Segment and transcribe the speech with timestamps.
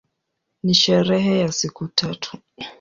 [0.63, 2.37] Ni sherehe ya siku tatu.